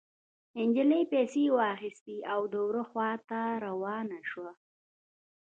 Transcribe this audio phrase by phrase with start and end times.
[0.69, 4.53] نجلۍ پيسې واخيستې او د وره خوا ته روانه شوه.